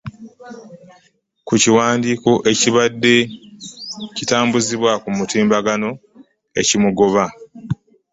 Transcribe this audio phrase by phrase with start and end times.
[1.47, 3.15] Ku kiwandiiko ekibadde
[4.15, 5.89] kitambuzibwa ku mitimbagano
[6.59, 7.23] ekimugoba